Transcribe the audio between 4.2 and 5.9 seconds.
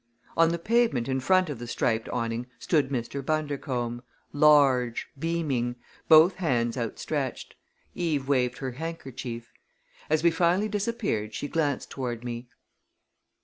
large, beaming,